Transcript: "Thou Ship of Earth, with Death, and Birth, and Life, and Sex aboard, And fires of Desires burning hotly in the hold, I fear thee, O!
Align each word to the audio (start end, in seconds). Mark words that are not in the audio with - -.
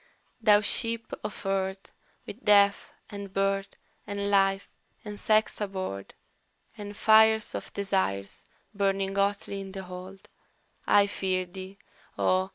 "Thou 0.41 0.61
Ship 0.61 1.13
of 1.23 1.45
Earth, 1.45 1.91
with 2.25 2.43
Death, 2.43 2.91
and 3.11 3.31
Birth, 3.31 3.75
and 4.07 4.31
Life, 4.31 4.67
and 5.05 5.19
Sex 5.19 5.61
aboard, 5.61 6.15
And 6.75 6.97
fires 6.97 7.53
of 7.53 7.71
Desires 7.73 8.43
burning 8.73 9.13
hotly 9.13 9.61
in 9.61 9.73
the 9.73 9.83
hold, 9.83 10.27
I 10.87 11.05
fear 11.05 11.45
thee, 11.45 11.77
O! 12.17 12.49